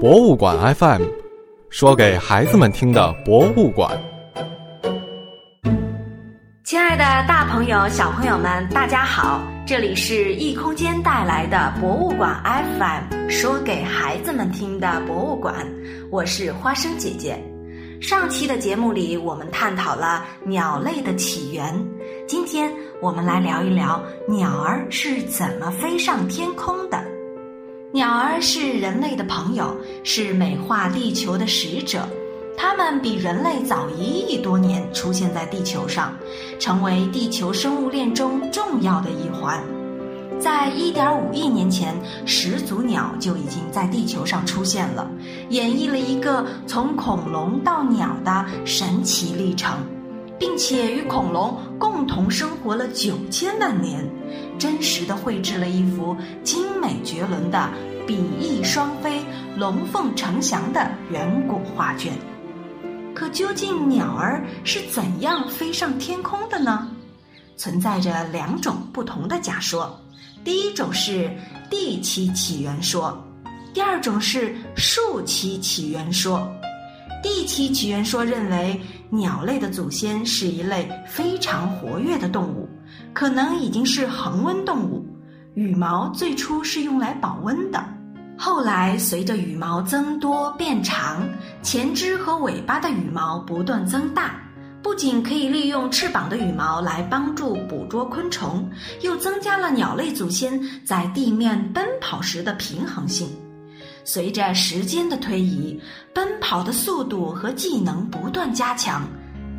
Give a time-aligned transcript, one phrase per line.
[0.00, 1.02] 博物馆 FM，
[1.68, 4.00] 说给孩子们听的博物馆。
[6.64, 9.42] 亲爱的，大朋友、小朋友们，大家好！
[9.66, 12.42] 这里是异空间带来的博物馆
[12.78, 15.54] FM，说给孩子们听的博物馆。
[16.10, 17.38] 我是花生姐姐。
[18.00, 21.62] 上期的节目里，我们探讨了鸟类的起源。
[22.26, 22.72] 今天
[23.02, 26.98] 我们来聊一聊鸟儿是怎么飞上天空的。
[27.92, 32.08] 鸟儿是人类的朋友，是美化地球的使者。
[32.56, 36.14] 它们比人类早一亿多年出现在地球上，
[36.60, 39.60] 成为地球生物链中重要的一环。
[40.38, 41.92] 在1.5亿年前，
[42.24, 45.10] 始祖鸟就已经在地球上出现了，
[45.48, 49.76] 演绎了一个从恐龙到鸟的神奇历程，
[50.40, 54.02] 并且与恐龙共同生活了九千万年，
[54.58, 57.68] 真实的绘制了一幅精美绝伦的
[58.06, 59.20] 比翼双飞、
[59.56, 62.14] 龙凤呈祥的远古画卷。
[63.14, 66.88] 可究竟鸟儿是怎样飞上天空的呢？
[67.56, 70.00] 存在着两种不同的假说。
[70.42, 71.30] 第一种是
[71.68, 73.22] 地栖起源说，
[73.74, 76.50] 第二种是树栖起源说。
[77.22, 82.68] 地栖起源说认为，鸟类的祖先是一类非常活跃的动物，
[83.12, 85.04] 可能已经是恒温动物，
[85.54, 87.84] 羽毛最初是用来保温的。
[88.38, 91.28] 后来，随着羽毛增多变长，
[91.60, 94.36] 前肢和尾巴的羽毛不断增大，
[94.80, 98.70] 不仅可以利用翅膀的羽毛来帮助捕捉昆虫，
[99.02, 103.28] 又增加了鸟类祖先在地面奔跑时的平衡性。
[104.04, 105.78] 随着时间的推移，
[106.14, 109.08] 奔跑的速度和技能不断加强，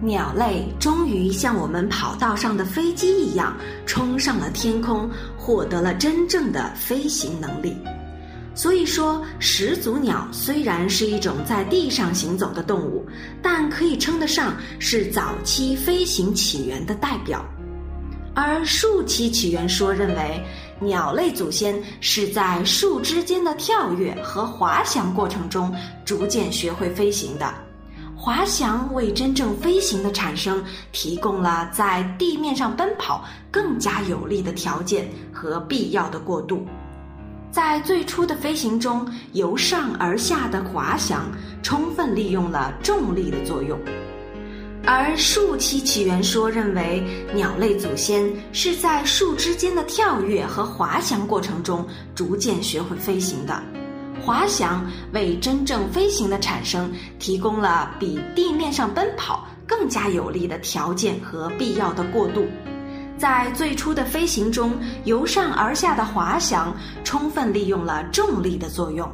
[0.01, 7.77] 鸟类终于像我们跑道上的飞机一样，冲上了天空，获得了真正的飞行能力。
[8.53, 13.05] 所以说，始祖鸟虽然是一种在地上行走的动物，
[13.41, 17.45] 但可以称得上是早期飞行起源的代表。
[18.33, 20.43] 而树栖起源说认为，
[20.81, 27.53] 鸟类祖先是在树枝间的跳跃和滑翔过程中逐渐学会飞行的。
[28.15, 36.65] 滑翔为真正飞行的产生提供了在地面上奔跑更加有利的条件和必要的过渡。
[37.51, 41.31] 在最初的飞行中，由上而下的滑翔
[41.61, 43.77] 充分利用了重力的作用；
[44.93, 47.01] 而树栖起源说认为，
[47.33, 53.63] 鸟类祖先是在树枝间的跳跃和滑翔过程中逐渐学会飞行的。
[54.21, 62.45] 滑翔为真正飞行的产生提供了比地面上奔跑更加有利的条件和必要的过渡。
[63.17, 66.75] 在最初的飞行中，由上而下的滑翔
[67.05, 69.09] 充分利用了重力的作用。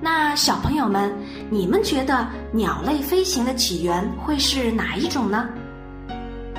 [0.00, 1.12] 那小朋友们，
[1.50, 5.48] 你们觉得鸟类飞行的起源会是哪一种呢？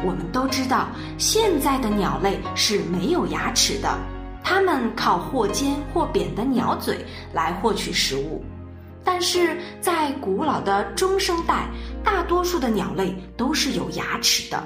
[0.03, 3.97] 我们都知道，现在的鸟类是没有牙齿的，
[4.43, 8.43] 它们靠或尖或扁的鸟嘴来获取食物。
[9.05, 11.69] 但是在古老的中生代，
[12.03, 14.61] 大多数的鸟类都是有牙齿的。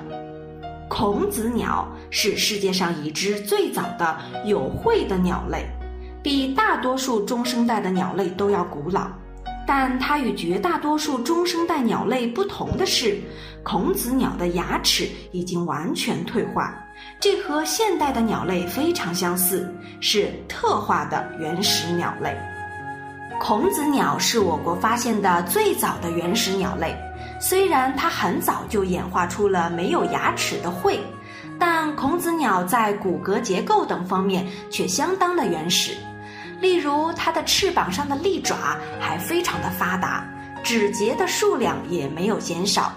[0.90, 5.67] 孔子鸟是世界上已知最早的有喙的鸟类，
[6.23, 9.07] 比大多数中生代的鸟类都要古老。
[9.66, 13.17] 但它与绝大多数中生代鸟类不同的是，
[13.63, 16.75] 孔子鸟的牙齿已经完全退化，
[17.17, 22.38] 这和现代的鸟类非常相似，是特化的原始鸟类。
[23.40, 26.94] 孔子鸟是我国发现的最早的原始鸟类。
[27.40, 31.00] 虽然它很早就演化出了没有牙齿的喙，
[31.57, 35.94] 但孔子鸟在骨骼结构等方面却相当的原始。
[36.63, 38.56] 例如，它的翅膀上的利爪
[38.97, 40.25] 还非常的发达，
[40.63, 42.94] 指节的数量也没有减少。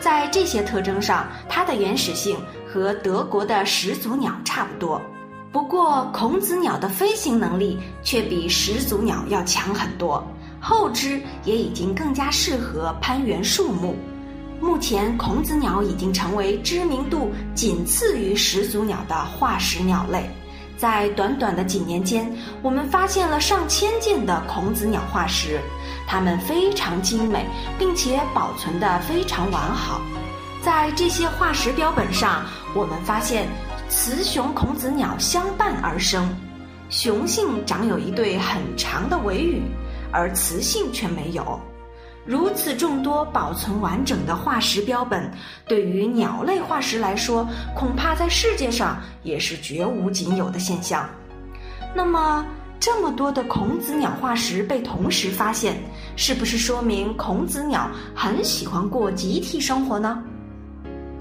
[0.00, 2.34] 在这些特征上，它的原始性
[2.66, 4.98] 和德国的始祖鸟差不多。
[5.52, 10.26] 不过，孔子鸟的飞行能力却比始祖鸟要强很多。
[10.58, 13.96] 后肢也已经更加适合攀援树木。
[14.62, 20.30] 目前，孔子鸟已经成为知名度仅次于始祖鸟的化石鸟类。
[20.80, 22.26] 在短短的几年间，
[22.62, 25.60] 我们发现了上千件的孔子鸟化石，
[26.06, 27.44] 它们非常精美，
[27.78, 30.00] 并且保存得非常完好。
[30.62, 33.46] 在这些化石标本上，我们发现
[33.90, 36.34] 雌雄孔子鸟相伴而生，
[36.88, 39.60] 雄性长有一对很长的尾羽。
[40.12, 41.60] 而雌性却没有，
[42.26, 45.30] 如此众多保存完整的化石标本，
[45.66, 51.08] 对于鸟类化石来说，恐怕在世界上也是绝无仅有的现象。
[51.94, 52.46] 那么，
[52.78, 55.76] 这么多的孔子鸟化石被同时发现，
[56.14, 60.22] 是不是说明孔子鸟很喜欢过集体生活呢？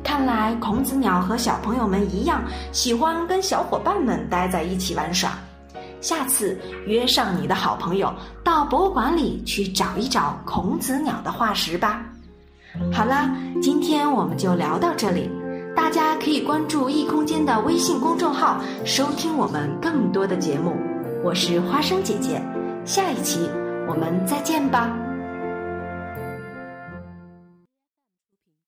[0.04, 5.32] 看来孔子鸟和小朋友们一样，喜欢跟小伙伴们待在一起玩耍。
[6.02, 8.14] 下次约上你的好朋友
[8.44, 12.06] 到博物馆里去找一找孔子鸟的化石吧。
[12.94, 15.30] 好啦，今天我们就聊到这里，
[15.76, 20.76] 大家可以关注异空间的微信公众号，收听我们更多的节目。
[21.24, 22.42] 我是花生姐姐，
[22.86, 23.50] 下一期
[23.88, 24.96] 我们再见吧。